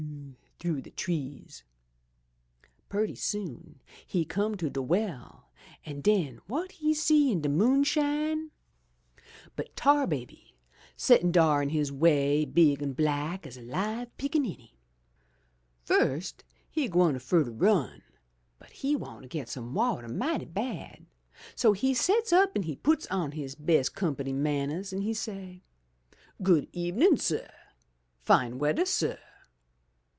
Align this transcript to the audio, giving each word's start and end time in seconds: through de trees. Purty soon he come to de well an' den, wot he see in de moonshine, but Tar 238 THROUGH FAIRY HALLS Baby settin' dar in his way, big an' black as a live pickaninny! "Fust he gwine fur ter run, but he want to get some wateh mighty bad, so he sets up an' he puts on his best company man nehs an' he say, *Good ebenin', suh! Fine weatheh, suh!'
through 0.59 0.79
de 0.83 0.91
trees. 0.91 1.63
Purty 2.87 3.15
soon 3.15 3.81
he 4.05 4.23
come 4.23 4.55
to 4.57 4.69
de 4.69 4.79
well 4.81 5.49
an' 5.87 6.01
den, 6.01 6.39
wot 6.47 6.73
he 6.73 6.93
see 6.93 7.31
in 7.31 7.41
de 7.41 7.49
moonshine, 7.49 8.51
but 9.55 9.75
Tar 9.75 10.05
238 10.07 10.27
THROUGH 10.27 10.27
FAIRY 10.27 10.27
HALLS 10.27 10.27
Baby 10.27 10.55
settin' 10.95 11.31
dar 11.31 11.63
in 11.63 11.69
his 11.69 11.91
way, 11.91 12.45
big 12.45 12.83
an' 12.83 12.93
black 12.93 13.47
as 13.47 13.57
a 13.57 13.63
live 13.63 14.15
pickaninny! 14.19 14.75
"Fust 15.83 16.43
he 16.69 16.87
gwine 16.87 17.17
fur 17.17 17.43
ter 17.43 17.49
run, 17.49 18.03
but 18.59 18.69
he 18.69 18.95
want 18.95 19.23
to 19.23 19.27
get 19.29 19.49
some 19.49 19.73
wateh 19.73 20.07
mighty 20.15 20.45
bad, 20.45 21.07
so 21.55 21.73
he 21.73 21.95
sets 21.95 22.31
up 22.31 22.51
an' 22.55 22.61
he 22.63 22.75
puts 22.75 23.07
on 23.07 23.31
his 23.31 23.55
best 23.55 23.95
company 23.95 24.31
man 24.31 24.69
nehs 24.69 24.93
an' 24.93 25.01
he 25.01 25.11
say, 25.15 25.63
*Good 26.43 26.67
ebenin', 26.71 27.17
suh! 27.17 27.47
Fine 28.21 28.59
weatheh, 28.59 28.85
suh!' 28.85 29.17